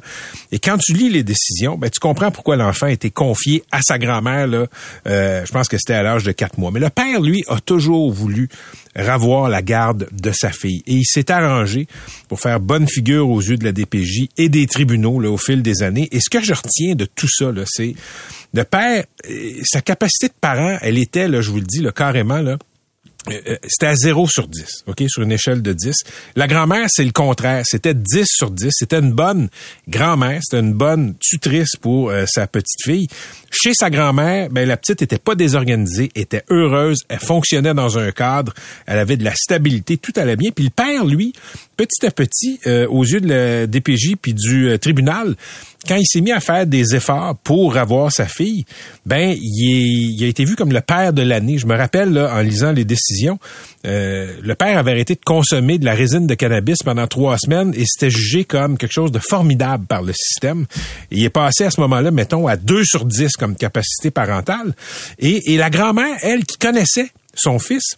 [0.53, 3.81] Et quand tu lis les décisions, ben, tu comprends pourquoi l'enfant a été confié à
[3.83, 4.67] sa grand-mère, là,
[5.07, 6.71] euh, je pense que c'était à l'âge de quatre mois.
[6.71, 8.49] Mais le père, lui, a toujours voulu
[8.97, 10.83] ravoir la garde de sa fille.
[10.87, 11.87] Et il s'est arrangé
[12.29, 15.63] pour faire bonne figure aux yeux de la DPJ et des tribunaux là, au fil
[15.63, 16.09] des années.
[16.13, 17.95] Et ce que je retiens de tout ça, là, c'est
[18.53, 21.93] le père, euh, sa capacité de parent, elle était, là, je vous le dis, là,
[21.93, 22.59] carrément, là,
[23.27, 25.95] c'était à 0 sur 10, OK, sur une échelle de 10.
[26.37, 27.63] La grand-mère, c'est le contraire.
[27.65, 28.71] C'était 10 sur 10.
[28.71, 29.49] C'était une bonne
[29.89, 33.09] grand-mère, c'était une bonne tutrice pour euh, sa petite fille.
[33.51, 38.11] Chez sa grand-mère, ben, la petite était pas désorganisée, était heureuse, elle fonctionnait dans un
[38.13, 38.55] cadre,
[38.87, 40.51] elle avait de la stabilité, tout allait bien.
[40.55, 41.33] Puis le père, lui,
[41.77, 45.35] petit à petit, euh, aux yeux de la DPJ puis du euh, tribunal,
[45.89, 48.65] quand il s'est mis à faire des efforts pour avoir sa fille,
[49.07, 51.59] ben il, a été vu comme le père de l'année.
[51.59, 53.39] Je me rappelle là, en lisant les décisions,
[53.87, 57.73] euh, le père avait arrêté de consommer de la résine de cannabis pendant trois semaines
[57.75, 60.67] et c'était jugé comme quelque chose de formidable par le système.
[61.11, 64.75] Il est passé à ce moment-là, mettons, à 2 sur 10 comme capacité parentale.
[65.19, 67.97] Et la grand-mère, elle, qui connaissait son fils,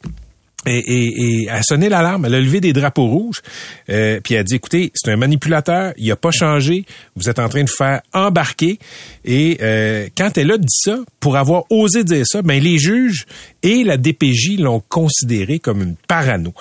[0.66, 3.42] et, et, et a sonné l'alarme, elle a levé des drapeaux rouges,
[3.90, 6.84] euh, puis elle a dit, écoutez, c'est un manipulateur, il a pas changé,
[7.16, 8.78] vous êtes en train de faire embarquer.
[9.24, 13.26] Et euh, quand elle a dit ça, pour avoir osé dire ça, ben les juges
[13.62, 16.52] et la DPJ l'ont considéré comme une parano.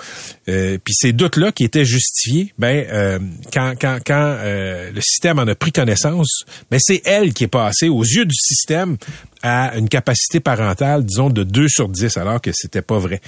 [0.48, 3.18] Euh, puis ces doutes-là qui étaient justifiés, ben euh,
[3.52, 7.48] quand quand quand euh, le système en a pris connaissance, ben c'est elle qui est
[7.48, 8.96] passée aux yeux du système
[9.42, 13.20] à une capacité parentale, disons, de 2 sur 10, alors que c'était pas vrai.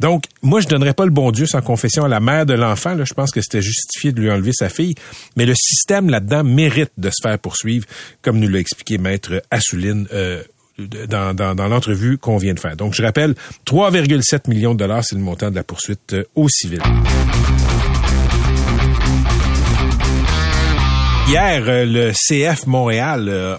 [0.00, 2.96] Donc, moi, je donnerais pas le bon Dieu sans confession à la mère de l'enfant.
[3.04, 4.94] Je pense que c'était justifié de lui enlever sa fille.
[5.36, 7.84] Mais le système là-dedans mérite de se faire poursuivre,
[8.22, 10.42] comme nous l'a expliqué Maître Assouline euh,
[10.78, 12.76] dans, dans, dans l'entrevue qu'on vient de faire.
[12.76, 13.34] Donc, je rappelle,
[13.66, 16.80] 3,7 millions de dollars, c'est le montant de la poursuite euh, au civil.
[21.28, 23.54] Hier, euh, le CF Montréal euh,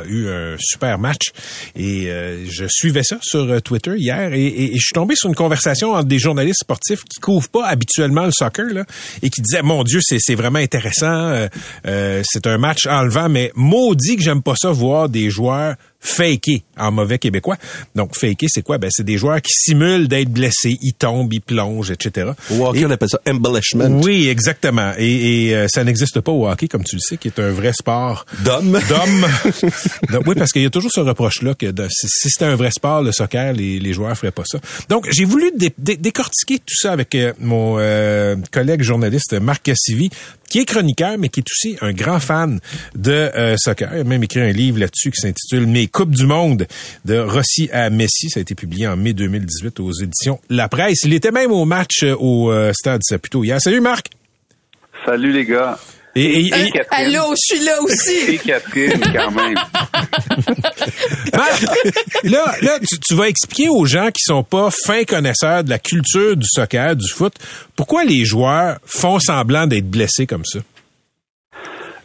[0.00, 1.30] a eu un super match
[1.76, 5.28] et euh, je suivais ça sur Twitter hier et, et- et je suis tombé sur
[5.28, 8.84] une conversation entre des journalistes sportifs qui couvrent pas habituellement le soccer là,
[9.22, 11.46] et qui disaient mon Dieu c'est vraiment intéressant,
[11.86, 16.58] euh, c'est un match enlevant mais maudit que j'aime pas ça voir des joueurs faker
[16.76, 17.56] en mauvais québécois.
[17.94, 18.76] Donc faker c'est quoi?
[18.78, 22.32] Ben c'est des joueurs qui simulent d'être blessés, ils tombent, ils plongent, etc.
[22.50, 24.00] Au hockey, Et- on appelle ça embellishment.
[24.02, 24.92] oui, exactement.
[24.98, 27.50] Et, et, euh, ça n'existe pas au hockey, comme tu le sais, qui est un
[27.50, 28.72] vrai sport D'homme.
[28.88, 29.26] d'hommes.
[30.10, 32.56] Donc, oui, parce qu'il y a toujours ce reproche-là que de- si, si c'était un
[32.56, 34.58] vrai sport, le soccer, les, les joueurs feraient pas ça.
[34.88, 39.62] Donc, j'ai voulu dé- dé- décortiquer tout ça avec euh, mon euh, collègue journaliste Marc
[39.64, 40.10] Cassivi,
[40.52, 42.60] qui est chroniqueur, mais qui est aussi un grand fan
[42.94, 43.88] de euh, soccer.
[43.94, 46.66] Il a même écrit un livre là-dessus qui s'intitule Mes Coupes du Monde
[47.06, 48.28] de Rossi à Messi.
[48.28, 51.04] Ça a été publié en mai 2018 aux éditions La Presse.
[51.04, 53.62] Il était même au match euh, au euh, Stade Saputo hier.
[53.62, 54.10] Salut Marc!
[55.06, 55.78] Salut les gars.
[56.14, 56.70] Et, et- et- Et.
[56.90, 58.38] Allô, je suis là Et aussi.
[58.44, 59.54] Catherine, quand même.
[62.24, 65.78] Là, là tu, tu vas expliquer aux gens qui sont pas fins connaisseurs de la
[65.78, 67.34] culture du soccer, du foot,
[67.76, 70.58] pourquoi les joueurs font semblant d'être blessés comme ça?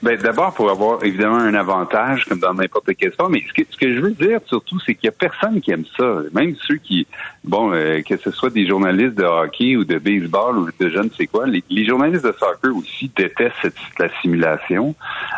[0.04, 3.68] Ben, d'abord, pour avoir évidemment un avantage, comme dans n'importe quel sport, mais ce que,
[3.70, 6.20] ce que je veux dire surtout, c'est qu'il y a personne qui aime ça.
[6.34, 7.08] Même ceux qui,
[7.44, 11.00] bon, euh, que ce soit des journalistes de hockey ou de baseball ou de je
[11.00, 14.94] ne sais quoi, les, les journalistes de soccer aussi détestent cette, la simulation.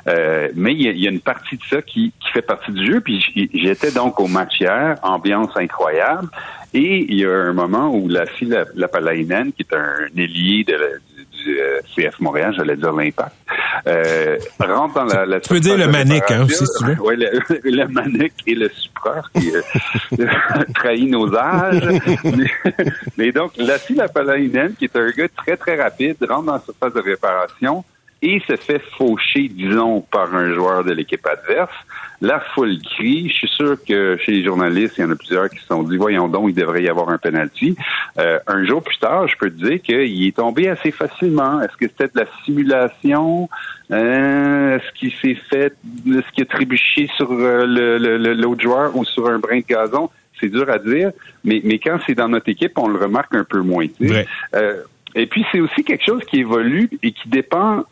[0.07, 2.85] Euh, mais il y, y a une partie de ça qui, qui fait partie du
[2.85, 2.99] jeu.
[2.99, 6.27] Puis j'étais donc au match hier, ambiance incroyable.
[6.73, 10.63] Et il y a un moment où la fille, la, la qui est un ailier
[10.65, 13.33] de la- du, du, euh, CF Montréal, j'allais dire l'impact,
[13.87, 16.97] euh, rentre dans la, la Tu peux dire le manic, hein, aussi, si tu veux.
[17.01, 17.29] Oui, le,
[17.63, 20.25] le manic et le supreur qui euh,
[20.75, 21.83] trahit nos âges.
[22.23, 22.73] mais,
[23.17, 26.53] mais donc, la fille, la Palainen, qui est un gars très, très rapide, rentre dans
[26.53, 27.83] la surface de réparation,
[28.21, 31.73] et se fait faucher, disons, par un joueur de l'équipe adverse,
[32.21, 33.29] la foule crie.
[33.29, 35.84] Je suis sûr que chez les journalistes, il y en a plusieurs qui se sont
[35.84, 37.77] dit, voyons donc, il devrait y avoir un penalty.
[38.17, 41.62] Euh, un jour plus tard, je peux te dire qu'il est tombé assez facilement.
[41.62, 43.49] Est-ce que c'était de la simulation?
[43.91, 45.73] Euh, est-ce qu'il s'est fait,
[46.08, 50.10] est-ce qu'il a trébuché sur euh, le- l'autre joueur ou sur un brin de gazon?
[50.41, 51.12] C'est dur à dire,
[51.43, 53.88] mais, mais quand c'est dans notre équipe, on le remarque un peu moins.
[53.88, 54.13] tu sais.
[54.13, 54.27] Ouais.
[54.55, 54.84] Euh,
[55.15, 57.84] et puis, c'est aussi quelque chose qui évolue et qui dépend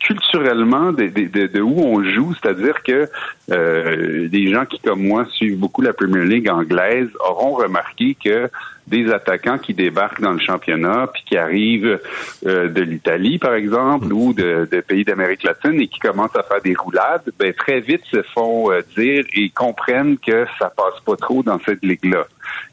[0.00, 3.08] culturellement de, de, de- de où on joue, c'est-à-dire que
[3.50, 8.48] euh, des gens qui, comme moi, suivent beaucoup la Premier League anglaise auront remarqué que
[8.86, 12.00] des attaquants qui débarquent dans le championnat puis qui arrivent
[12.46, 16.42] euh, de l'Italie, par exemple, ou de, de pays d'Amérique latine et qui commencent à
[16.42, 21.00] faire des roulades, ben, très vite se font euh, dire et comprennent que ça passe
[21.04, 22.26] pas trop dans cette ligue-là.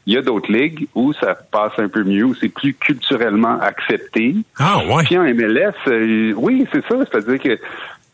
[0.06, 3.58] Il y a d'autres ligues où ça passe un peu mieux, où c'est plus culturellement
[3.60, 4.34] accepté.
[4.58, 5.04] Ah, ouais.
[5.04, 6.96] Puis en MLS, euh, oui, c'est ça.
[7.10, 7.58] C'est-à-dire que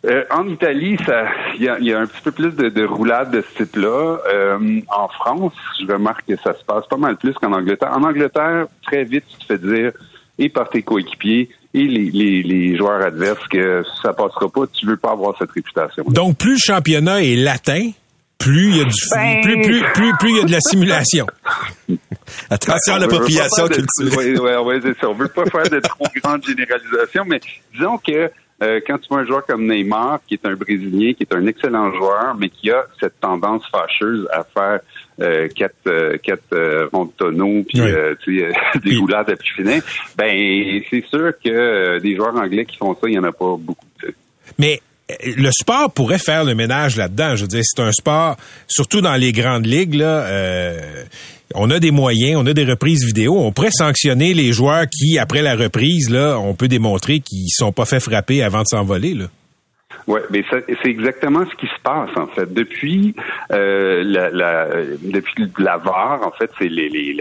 [0.07, 1.25] euh, en Italie, ça,
[1.57, 3.63] il y a, il y a un petit peu plus de, de roulades de ce
[3.65, 4.19] type-là.
[4.33, 7.91] Euh, en France, je remarque que ça se passe pas mal plus qu'en Angleterre.
[7.93, 9.93] En Angleterre, très vite, tu te fais dire
[10.39, 14.63] et par tes coéquipiers et les, les, les joueurs adverses que ça passera pas.
[14.73, 16.05] Tu veux pas avoir cette réputation.
[16.07, 17.91] Donc, plus le championnat est latin,
[18.39, 20.61] plus il y a du, Ben- plus, plus, plus, plus il y a de la
[20.61, 21.27] simulation.
[22.51, 24.41] Attention à l'appropriation pas faire de- culturelle.
[24.41, 25.09] Ouais, ouais, ouais, c'est ça.
[25.11, 27.41] On veut pas faire de trop grandes généralisations, mais
[27.75, 28.31] disons que
[28.63, 31.47] euh, quand tu vois un joueur comme Neymar, qui est un Brésilien, qui est un
[31.47, 34.81] excellent joueur, mais qui a cette tendance fâcheuse à faire
[35.21, 38.15] euh, quatre, euh, quatre euh, ronds de tonneau, puis Ouais.
[38.23, 39.79] tu sais, des Puis- roulades à plus finin,
[40.17, 43.57] ben c'est sûr que des joueurs anglais qui font ça, il y en a pas
[43.59, 43.85] beaucoup.
[44.59, 44.81] Mais
[45.25, 47.35] le sport pourrait faire le ménage là-dedans.
[47.37, 51.05] Je veux dire, c'est un sport, surtout dans les grandes ligues, là, euh,
[51.55, 53.37] on a des moyens, on a des reprises vidéo.
[53.39, 57.73] On pourrait sanctionner les joueurs qui, après la reprise, là, on peut démontrer qu'ils sont
[57.73, 59.15] pas fait frapper avant de s'envoler.
[59.15, 59.27] Là.
[60.07, 63.15] Ouais, mais c'est exactement ce qui se passe en fait depuis
[63.53, 64.69] euh, la,
[65.03, 67.15] depuis VAR en fait c'est les les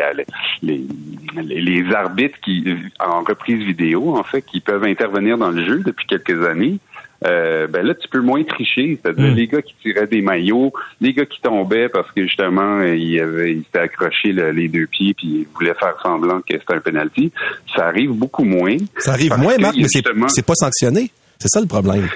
[1.44, 2.64] les arbitres qui
[3.02, 6.80] en reprise vidéo en fait qui peuvent intervenir dans le jeu depuis quelques années.
[7.26, 9.00] Euh, ben là, tu peux moins tricher.
[9.02, 9.36] C'est-à-dire Mm.
[9.36, 13.20] les gars qui tiraient des maillots, les gars qui tombaient parce que justement, euh, ils
[13.20, 16.76] avaient, ils s'étaient accrochés le- les deux pieds puis ils voulaient faire semblant que c'était
[16.76, 17.32] un penalty.
[17.76, 18.78] Ça arrive beaucoup moins.
[18.98, 21.10] Ça arrive moins, Marc, mais c'est justement- c'est pas sanctionné.
[21.40, 22.08] C'est ça le problème.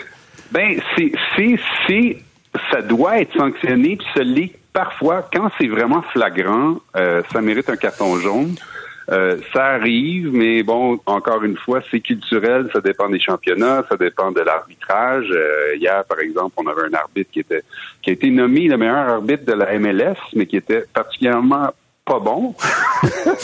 [0.51, 1.55] ben, c'est, c'est,
[1.87, 2.17] c'est,
[2.71, 5.27] ça doit être sanctionné, puis ça l'est parfois.
[5.33, 8.55] Quand c'est vraiment flagrant, euh, ça mérite un carton jaune.
[9.09, 13.97] Euh, ça arrive, mais bon, encore une fois, c'est culturel, ça dépend des championnats, ça
[13.97, 15.27] dépend de l'arbitrage.
[15.31, 17.63] Euh, hier, par exemple, on avait un arbitre qui était
[18.01, 21.71] qui a été nommé le meilleur arbitre de la MLS, mais qui était particulièrement
[22.05, 22.55] pas bon.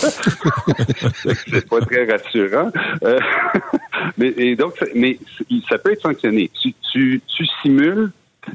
[1.47, 2.71] c'est pas très rassurant.
[3.03, 3.19] Euh,
[4.17, 5.19] mais, et donc, mais
[5.69, 6.49] ça peut être sanctionné.
[6.61, 8.11] Tu, tu, tu simules.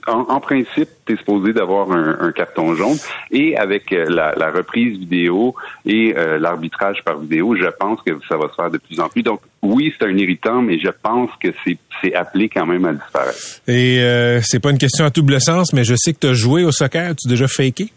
[0.06, 2.96] En, principe, tu es supposé d'avoir un, carton jaune.
[3.30, 5.54] Et avec euh, la, reprise vidéo
[5.86, 9.08] et euh, l'arbitrage par vidéo, je pense que ça va se faire de plus en
[9.08, 9.22] plus.
[9.22, 13.38] Donc, oui, c'est un irritant, mais je pense que c'est appelé quand même à disparaître.
[13.68, 16.34] Et euh, c'est pas une question à double sens, mais je sais que tu as
[16.34, 17.14] joué au soccer.
[17.16, 17.92] Tu as déjà faké?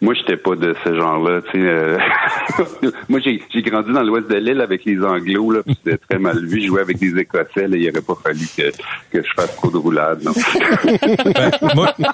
[0.00, 1.40] Moi, j'étais pas de ce genre-là.
[1.54, 1.98] Euh,
[3.08, 6.44] moi, j'ai j'ai grandi dans l'ouest de l'île avec les Anglos, là, c'était très mal
[6.44, 6.60] vu.
[6.60, 8.70] Je jouais avec des Écossais, là, il aurait pas fallu que,
[9.10, 10.22] que je fasse trop de roulades.
[11.36, 11.50] Ben,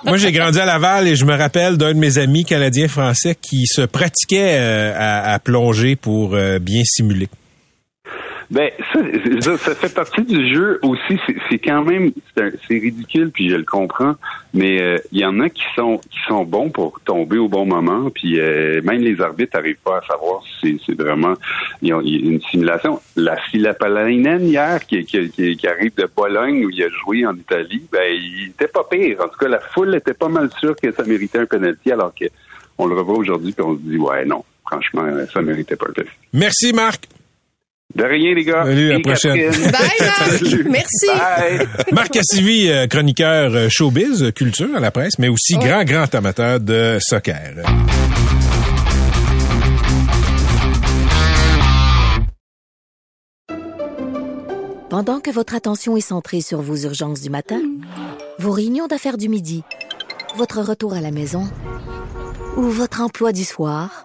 [0.05, 3.37] moi, j'ai grandi à Laval et je me rappelle d'un de mes amis canadiens français
[3.41, 7.29] qui se pratiquait euh, à, à plonger pour euh, bien simuler.
[8.53, 9.01] Ben, ça,
[9.41, 11.19] ça, ça fait partie du jeu aussi.
[11.49, 14.15] C'est- quand même, c'est ridicule, puis je le comprends.
[14.53, 17.65] Mais euh, il y en a qui sont qui sont bons pour tomber au bon
[17.65, 21.33] moment, puis euh, même les arbitres n'arrivent pas à savoir si c'est vraiment
[21.83, 23.01] une simulation.
[23.17, 27.35] La Filapalainen hier, qui, qui, qui, qui arrive de Bologne où il a joué en
[27.35, 29.19] Italie, ben il était pas pire.
[29.21, 32.13] En tout cas, la foule était pas mal sûre que ça méritait un penalty, alors
[32.15, 32.27] que
[32.77, 35.93] on le revoit aujourd'hui, puis on se dit ouais non, franchement, ça méritait pas un
[35.93, 36.13] penalty.
[36.35, 37.09] Merci, Marc.
[37.95, 38.65] De rien, les gars.
[38.65, 39.37] Salut, à la prochaine.
[39.37, 39.71] Catherine.
[39.71, 40.65] Bye, Marc.
[40.71, 41.07] Merci.
[41.07, 41.67] Bye.
[41.93, 45.67] Marc Cassivi, euh, chroniqueur euh, showbiz, euh, culture à la presse, mais aussi Ouais.
[45.67, 47.53] grand, grand amateur de soccer.
[54.89, 57.61] Pendant que votre attention est centrée sur vos urgences du matin,
[58.39, 59.63] vos réunions d'affaires du midi,
[60.37, 61.45] votre retour à la maison
[62.57, 64.05] ou votre emploi du soir,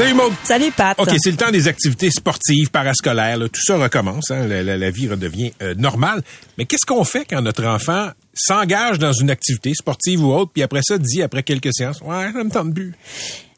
[0.00, 0.32] Salut Maud.
[0.44, 0.98] Salut Pat.
[0.98, 3.36] OK, c'est le temps des activités sportives, parascolaires.
[3.36, 3.48] là.
[3.50, 4.30] Tout ça recommence.
[4.30, 4.46] hein.
[4.46, 6.22] La, la- la vie redevient euh, normale.
[6.56, 10.62] Mais qu'est-ce qu'on fait quand notre enfant s'engage dans une activité sportive ou autre, puis
[10.62, 12.94] après ça dit, après quelques séances, «Ouais, ça me tente plus.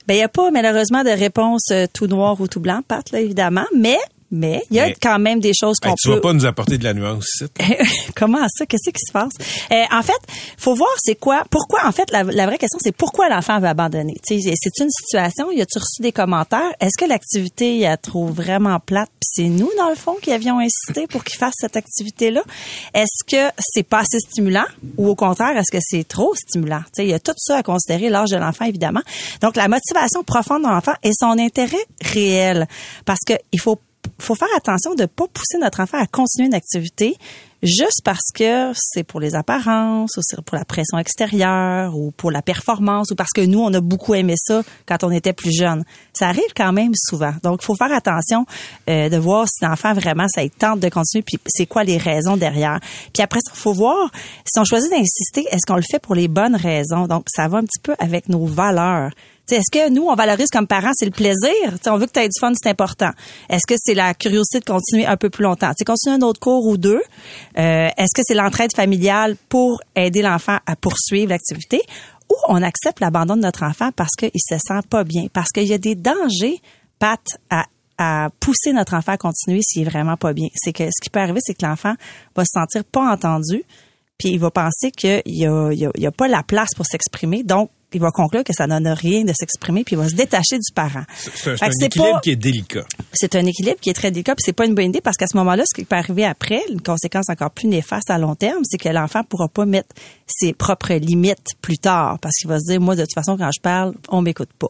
[0.08, 3.08] Ben, il n'y a pas malheureusement de réponse euh, tout noir ou tout blanc, Pat,
[3.12, 3.98] là, évidemment, mais
[4.32, 6.32] mais il y a Mais- quand même des choses qu'on Hey, tu peut vas pas
[6.32, 7.44] nous apporter de la nuance ici.
[8.16, 8.66] Comment ça?
[8.66, 9.32] Qu'est-ce qui se passe?
[9.70, 10.18] Euh, en fait,
[10.56, 13.68] faut voir c'est quoi, pourquoi, en fait, la, la vraie question, c'est pourquoi l'enfant veut
[13.68, 14.14] abandonner?
[14.24, 14.36] C'est
[14.80, 16.72] une situation, y a-tu reçu des commentaires?
[16.80, 19.10] Est-ce que l'activité, il la trouve vraiment plate?
[19.20, 22.42] Puis c'est nous, dans le fond, qui avions incité pour qu'il fasse cette activité-là?
[22.94, 24.64] Est-ce que c'est pas assez stimulant?
[24.96, 26.80] Ou au contraire, est-ce que c'est trop stimulant?
[26.86, 29.02] Tu sais, il y a tout ça à considérer, l'âge de l'enfant, évidemment.
[29.42, 32.66] Donc, la motivation profonde de l'enfant et son intérêt réel.
[33.04, 33.78] Parce que il faut
[34.18, 37.16] faut faire attention de pas pousser notre enfant à continuer une activité
[37.62, 42.30] juste parce que c'est pour les apparences ou c'est pour la pression extérieure ou pour
[42.30, 45.52] la performance ou parce que nous on a beaucoup aimé ça quand on était plus
[45.56, 45.84] jeune.
[46.12, 47.34] Ça arrive quand même souvent.
[47.42, 48.46] Donc il faut faire attention
[48.88, 51.98] euh, de voir si l'enfant vraiment ça il tente de continuer puis c'est quoi les
[51.98, 52.80] raisons derrière.
[53.12, 54.10] Puis après ça, faut voir
[54.44, 57.06] si on choisit d'insister, est-ce qu'on le fait pour les bonnes raisons?
[57.06, 59.12] Donc ça va un petit peu avec nos valeurs.
[59.52, 61.52] Est-ce que nous, on valorise comme parents, c'est le plaisir?
[61.62, 63.10] Tu sais, on veut que tu aies du fun, c'est important.
[63.48, 65.70] Est-ce que c'est la curiosité de continuer un peu plus longtemps?
[65.70, 67.02] Tu sais, continuer un autre cours ou deux.
[67.58, 71.82] Euh, Est-ce que c'est l'entraide familiale pour aider l'enfant à poursuivre l'activité?
[72.30, 75.26] Ou on accepte l'abandon de notre enfant parce qu'il se sent pas bien?
[75.32, 76.60] Parce qu'il y a des dangers,
[76.98, 77.66] Pat, à
[77.98, 80.48] à pousser notre enfant à continuer s'il est vraiment pas bien.
[80.54, 81.94] C'est que ce qui peut arriver, c'est que l'enfant
[82.34, 83.62] va se sentir pas entendu,
[84.18, 85.70] puis il va penser qu'il y a,
[86.08, 89.32] a pas la place pour s'exprimer, donc il va conclure que ça donne rien de
[89.32, 91.04] s'exprimer, puis il va se détacher du parent.
[91.16, 92.84] C'est un, équilibre pas- qui est délicat.
[93.12, 95.26] c'est un équilibre qui est très délicat, puis c'est pas une bonne idée parce qu'à
[95.26, 98.62] ce moment-là, ce qui peut arriver après, une conséquence encore plus néfaste à long terme,
[98.64, 99.94] c'est que l'enfant pourra pas mettre
[100.26, 103.50] ses propres limites plus tard parce qu'il va se dire moi de toute façon quand
[103.54, 104.68] je parle, on m'écoute pas.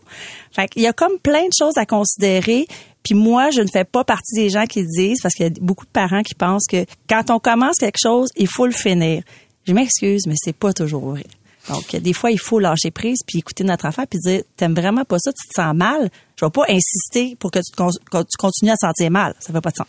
[0.51, 2.67] Fait qu'il y a comme plein de choses à considérer.
[3.03, 5.53] Puis moi, je ne fais pas partie des gens qui disent parce qu'il y a
[5.61, 9.25] beaucoup de parents qui pensent que quand on commence quelque chose, il faut le finir.
[9.67, 11.25] Je m'excuse, mais c'est pas toujours vrai.
[11.69, 15.05] Donc, des fois, il faut lâcher prise puis écouter notre enfant puis dire, t'aimes vraiment
[15.05, 16.11] pas ça, tu te sens mal.
[16.43, 17.71] Je vais pas insister pour que tu,
[18.11, 19.33] que continues à sentir mal.
[19.39, 19.87] Ça fait pas de sens.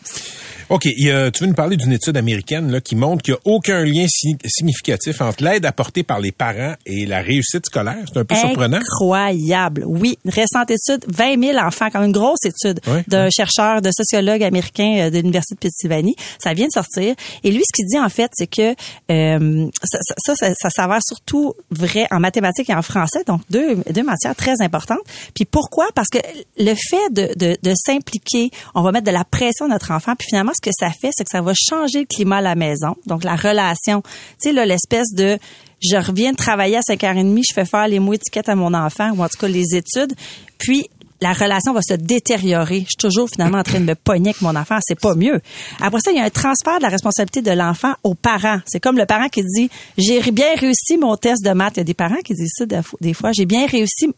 [0.69, 3.33] OK, il y a- tu veux nous parler d'une étude américaine là, qui montre qu'il
[3.33, 7.65] n'y a aucun lien si- significatif entre l'aide apportée par les parents et la réussite
[7.65, 7.97] scolaire.
[8.07, 8.77] C'est un peu surprenant.
[8.77, 9.83] Incroyable.
[9.85, 13.89] Oui, une récente étude, 20 000 enfants, quand même une grosse étude d'un chercheur, de
[13.91, 16.15] sociologue américain euh, de l'Université de Pennsylvanie.
[16.39, 17.15] Ça vient de sortir.
[17.43, 18.75] Et lui, ce qu'il dit, en fait, c'est que
[19.11, 23.41] euh, ça, ça, ça, ça, ça s'avère surtout vrai en mathématiques et en français, donc
[23.49, 24.99] deux, deux matières très importantes.
[25.33, 25.87] Puis pourquoi?
[25.95, 26.19] Parce que
[26.57, 30.13] le fait de, de, de s'impliquer, on va mettre de la pression à notre enfant,
[30.17, 32.55] puis finalement, ce que ça fait, c'est que ça va changer le climat à la
[32.55, 34.01] maison, donc la relation.
[34.01, 35.37] Tu sais, là, l'espèce de
[35.81, 39.11] je reviens de travailler à 5h30, je fais faire les mots étiquettes à mon enfant,
[39.11, 40.13] ou en tout cas les études,
[40.57, 40.87] puis
[41.21, 42.79] la relation va se détériorer.
[42.81, 45.39] Je suis toujours finalement en train de me pogner avec mon enfant, c'est pas mieux.
[45.81, 48.59] Après ça, il y a un transfert de la responsabilité de l'enfant aux parents.
[48.65, 51.73] C'est comme le parent qui dit j'ai bien réussi mon test de maths.
[51.75, 52.65] Il y a des parents qui disent ça
[52.99, 54.13] des fois- j'ai bien réussi.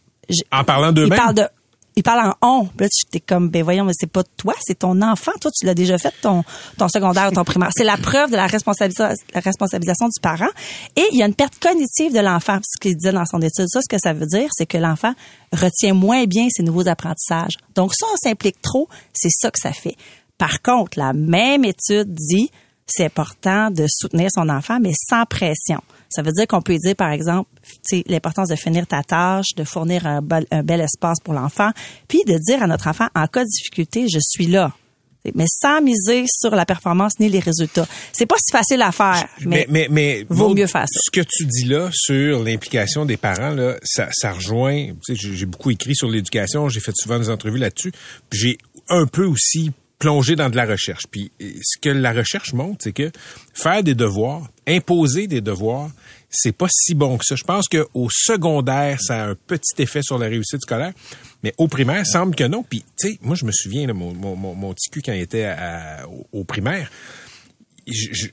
[0.51, 1.33] En parlant d'eux-mêmes?
[1.35, 1.43] de
[1.95, 2.65] il parle en on.
[2.65, 5.31] Puis Là, tu es comme, ben voyons, mais c'est pas toi, c'est ton enfant.
[5.39, 6.43] Toi, tu l'as déjà fait, ton,
[6.77, 7.69] ton secondaire ou ton primaire.
[7.75, 10.49] C'est la preuve de la, responsabilisa- la responsabilisation du parent.
[10.95, 12.59] Et il y a une perte cognitive de l'enfant.
[12.63, 15.13] Ce qu'il disait dans son étude, ça, ce que ça veut dire, c'est que l'enfant
[15.53, 17.53] retient moins bien ses nouveaux apprentissages.
[17.75, 19.95] Donc, ça, on s'implique trop, c'est ça que ça fait.
[20.37, 22.49] Par contre, la même étude dit,
[22.87, 25.81] c'est important de soutenir son enfant, mais sans pression.
[26.09, 27.49] Ça veut dire qu'on peut dire, par exemple,
[27.87, 31.33] tu sais, l'importance de finir ta tâche, de fournir un bel, un bel espace pour
[31.33, 31.71] l'enfant,
[32.07, 34.73] puis de dire à notre enfant, en cas de difficulté, je suis là.
[35.33, 37.87] Mais sans miser sur la performance ni les résultats.
[38.13, 40.99] C'est pas si facile à faire, mais, mais, mais, mais vaut mieux faire ça.
[41.03, 44.89] Ce que tu dis là sur l'implication des parents, là, ça, ça rejoint.
[45.03, 47.91] Tu sais, j'ai beaucoup écrit sur l'éducation, j'ai fait souvent des entrevues là-dessus.
[48.31, 51.03] J'ai un peu aussi plongé dans de la recherche.
[51.09, 53.11] Puis ce que la recherche montre, c'est que
[53.53, 55.89] faire des devoirs, imposer des devoirs,
[56.29, 57.35] c'est pas si bon que ça.
[57.35, 60.93] Je pense que au secondaire, ça a un petit effet sur la réussite scolaire,
[61.43, 62.63] mais au primaire, semble que non.
[62.63, 65.21] Puis, tu sais, moi, je me souviens, là, mon, mon, mon, petit cul, quand il
[65.21, 66.91] était à- au, primaire,
[67.87, 68.27] je-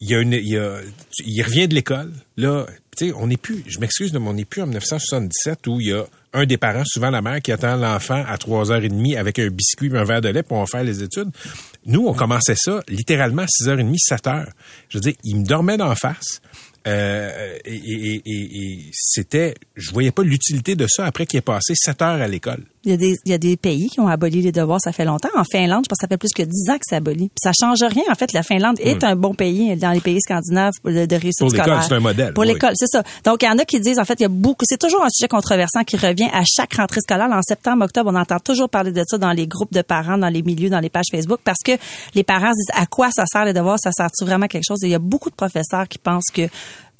[0.00, 0.80] il y a une, il, y a-
[1.24, 2.12] il revient de l'école.
[2.36, 2.66] Là,
[2.96, 5.88] tu sais, on n'est plus, je m'excuse, mais on n'est plus en 1977 où il
[5.88, 9.48] y a un des parents, souvent la mère, qui attend l'enfant à 3h30 avec un
[9.48, 11.30] biscuit et un verre de lait pour en faire les études.
[11.86, 14.46] Nous, on commençait ça littéralement à 6h30, 7h.
[14.88, 16.40] Je veux dire, il me dormait d'en face.
[16.86, 22.20] Euh, et c'était, je voyais pas l'utilité de ça après qu'il ait passé sept heures
[22.20, 22.64] à l'école.
[22.84, 24.92] Il y, a des, il y a des pays qui ont aboli les devoirs, ça
[24.92, 25.30] fait longtemps.
[25.36, 27.28] En Finlande, je pense que ça fait plus que 10 ans que c'est aboli.
[27.28, 28.04] Puis ça change rien.
[28.10, 31.38] En fait, la Finlande est un bon pays dans les pays scandinaves de, de réussite
[31.38, 32.52] Pour l'école, c'est un modèle, Pour oui.
[32.52, 33.02] l'école, c'est ça.
[33.24, 35.02] Donc, il y en a qui disent, en fait, il y a beaucoup, c'est toujours
[35.02, 37.28] un sujet controversant qui revient à chaque rentrée scolaire.
[37.32, 40.28] En septembre, octobre, on entend toujours parler de ça dans les groupes de parents, dans
[40.28, 41.72] les milieux, dans les pages Facebook, parce que
[42.14, 44.82] les parents se disent à quoi ça sert les devoirs, ça sert-tu vraiment quelque chose?
[44.84, 46.48] Et il y a beaucoup de professeurs qui pensent que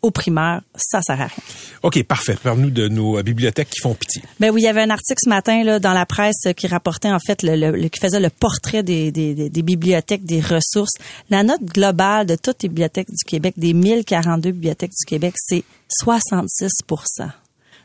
[0.05, 1.43] au primaire, ça sert à rien.
[1.83, 2.37] OK, parfait.
[2.43, 4.23] Parle-nous de nos bibliothèques qui font pitié.
[4.39, 7.11] Ben oui, il y avait un article ce matin là dans la presse qui rapportait
[7.11, 10.41] en fait le, le- le- qui faisait le portrait des, des, des- des bibliothèques, des
[10.41, 10.93] ressources.
[11.31, 15.65] La note globale de toutes les bibliothèques du Québec, des 1042 bibliothèques du Québec, c'est
[15.89, 16.69] 66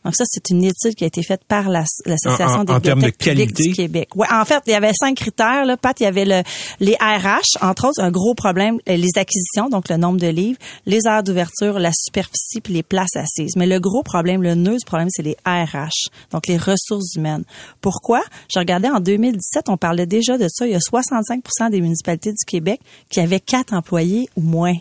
[0.06, 3.02] donc ça, c'est une étude qui a été faite par la- l'Association des en termes
[3.02, 4.10] de bibliothèques publiques du Québec.
[4.16, 5.66] Ouais, en fait, il y avait cinq critères.
[5.66, 6.41] Là, Pat, il y avait le,
[6.80, 10.58] les RH, entre autres, un gros problème, euh, les acquisitions, donc le nombre de livres,
[10.86, 13.56] les heures d'ouverture, la superficie, puis les places assises.
[13.56, 17.43] Mais le gros problème, le nœud du problème, c'est les RH, donc les ressources humaines.
[17.82, 18.22] Pourquoi?
[18.54, 20.66] Je regardais en 2017, on parlait déjà de ça.
[20.66, 21.41] Il y a 65
[21.72, 22.80] des municipalités du Québec
[23.10, 24.76] qui avaient quatre employés ou moins.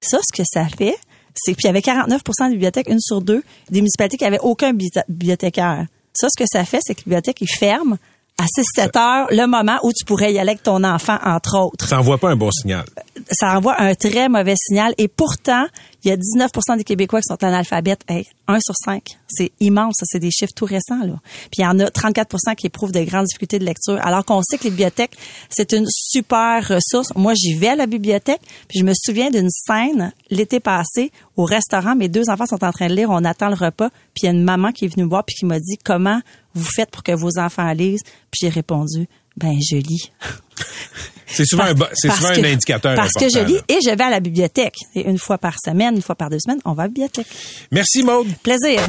[0.00, 0.96] Ça, ce que ça fait,
[1.34, 4.38] c'est puis il y avait 49% des bibliothèques, une sur deux, des municipalités qui avaient
[4.40, 5.86] aucun bibliothé- bibliothécaire.
[6.14, 7.96] Ça, ce que ça fait, c'est que les bibliothèques, ils ferment
[8.38, 11.86] à 6-7 heures le moment où tu pourrais y aller avec ton enfant, entre autres.
[11.86, 12.84] Ça envoie pas un bon signal.
[13.30, 14.92] Ça envoie un très mauvais signal.
[14.98, 15.66] Et pourtant,
[16.02, 18.02] il y a 19% des Québécois qui sont analphabètes.
[18.08, 19.02] Hey, 1 sur 5.
[19.28, 19.94] C'est immense.
[19.98, 21.00] Ça, c'est des chiffres tout récents.
[21.04, 21.14] Là.
[21.50, 23.98] Puis il y en a 34% qui éprouvent de grandes difficultés de lecture.
[24.02, 25.16] Alors qu'on sait que les bibliothèques,
[25.48, 27.14] c'est une super ressource.
[27.14, 28.42] Moi, j'y vais à la bibliothèque.
[28.68, 31.94] Puis je me souviens d'une scène l'été passé au restaurant.
[31.94, 33.10] Mes deux enfants sont en train de lire.
[33.10, 33.90] On attend le repas.
[34.12, 35.78] Puis il y a une maman qui est venue me voir puis qui m'a dit
[35.82, 36.20] comment
[36.54, 38.02] vous faites pour que vos enfants lisent?
[38.30, 40.10] Puis j'ai répondu, ben je lis.
[41.26, 43.60] C'est souvent, un, Parce souvent que- un indicateur Parce que je lis là.
[43.68, 44.76] et je vais à la bibliothèque.
[44.94, 47.26] Et une fois par semaine, une fois par deux semaines, on va à la bibliothèque.
[47.72, 48.28] Merci, Maude.
[48.44, 48.80] Plaisir.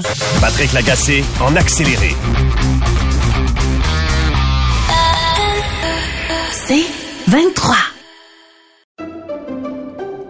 [0.42, 2.10] Patrick Lagacé en accéléré.
[6.52, 6.86] C'est
[7.28, 7.76] 23.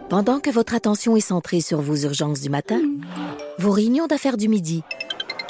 [0.10, 2.80] Pendant que votre attention est centrée sur vos urgences du matin,
[3.60, 4.84] vos réunions d'affaires du midi,